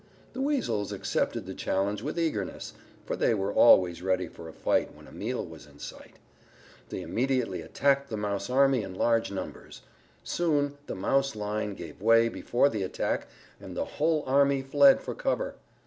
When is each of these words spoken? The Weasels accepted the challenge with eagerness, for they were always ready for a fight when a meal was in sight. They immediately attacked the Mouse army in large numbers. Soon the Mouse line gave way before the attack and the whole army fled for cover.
The 0.33 0.41
Weasels 0.41 0.91
accepted 0.91 1.45
the 1.45 1.53
challenge 1.53 2.01
with 2.01 2.17
eagerness, 2.17 2.73
for 3.05 3.15
they 3.15 3.35
were 3.35 3.53
always 3.53 4.01
ready 4.01 4.27
for 4.27 4.49
a 4.49 4.51
fight 4.51 4.95
when 4.95 5.05
a 5.05 5.11
meal 5.11 5.45
was 5.45 5.67
in 5.67 5.77
sight. 5.77 6.15
They 6.89 7.03
immediately 7.03 7.61
attacked 7.61 8.09
the 8.09 8.17
Mouse 8.17 8.49
army 8.49 8.81
in 8.81 8.95
large 8.95 9.31
numbers. 9.31 9.83
Soon 10.23 10.75
the 10.87 10.95
Mouse 10.95 11.35
line 11.35 11.75
gave 11.75 12.01
way 12.01 12.29
before 12.29 12.67
the 12.67 12.81
attack 12.81 13.27
and 13.59 13.77
the 13.77 13.85
whole 13.85 14.23
army 14.25 14.63
fled 14.63 15.01
for 15.01 15.13
cover. 15.13 15.53